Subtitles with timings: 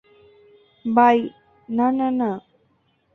[0.85, 1.17] By
[1.69, 2.29] না, না, না।